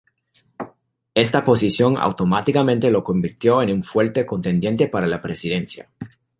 [1.13, 5.91] Esta posición automáticamente lo convirtió en un fuerte contendiente para la presidencia.